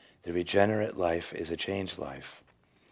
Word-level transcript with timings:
1 0.23 0.23
"The 0.23 0.33
regenerate 0.33 0.97
life 0.97 1.31
is 1.31 1.51
a 1.51 1.55
changed 1.55 1.99
life 1.99 2.43